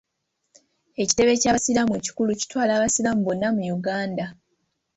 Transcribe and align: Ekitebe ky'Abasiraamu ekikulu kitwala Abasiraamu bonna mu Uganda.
Ekitebe 1.01 1.33
ky'Abasiraamu 1.41 1.93
ekikulu 1.99 2.31
kitwala 2.39 2.71
Abasiraamu 2.73 3.21
bonna 3.23 3.47
mu 3.55 3.63
Uganda. 3.77 4.25